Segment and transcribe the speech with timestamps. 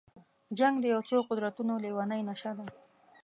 [0.57, 2.65] جنګ د یو څو قدرتونو لېونۍ نشه ده.